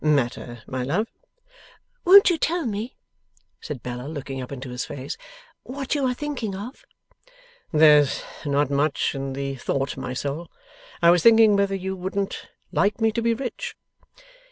'Matter, 0.03 0.63
my 0.65 0.81
love?' 0.81 1.09
'Won't 2.05 2.31
you 2.31 2.37
tell 2.39 2.65
me,' 2.65 2.97
said 3.59 3.83
Bella, 3.83 4.07
looking 4.07 4.41
up 4.41 4.51
into 4.51 4.71
his 4.71 4.83
face, 4.83 5.15
'what 5.61 5.93
you 5.93 6.07
are 6.07 6.13
thinking 6.15 6.55
of?' 6.55 6.83
'There's 7.71 8.23
not 8.43 8.71
much 8.71 9.13
in 9.13 9.33
the 9.33 9.53
thought, 9.57 9.97
my 9.97 10.15
soul. 10.15 10.49
I 11.03 11.11
was 11.11 11.21
thinking 11.21 11.55
whether 11.55 11.75
you 11.75 11.95
wouldn't 11.95 12.49
like 12.71 12.99
me 12.99 13.11
to 13.11 13.21
be 13.21 13.35
rich? 13.35 13.75